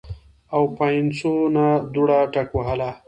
[0.53, 2.89] او پاينڅو نه دوړه ټکوهله